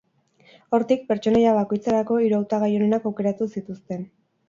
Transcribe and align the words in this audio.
Hortik, 0.77 1.03
pertsonaia 1.11 1.53
bakoitzerako 1.59 2.19
hiru 2.25 2.41
hautagai 2.41 2.73
onenak 2.83 3.09
aukeratu 3.15 3.53
zituzten. 3.57 4.13